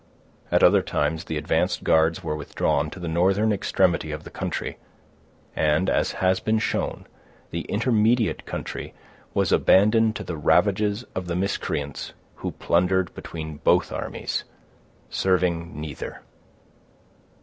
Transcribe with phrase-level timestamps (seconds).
[0.51, 4.79] At other times, the advanced guards were withdrawn to the northern extremity of the country,
[5.55, 7.05] and, as has been shown,
[7.51, 8.95] the intermediate country
[9.35, 14.43] was abandoned to the ravages of the miscreants who plundered between both armies,
[15.11, 16.21] serving neither.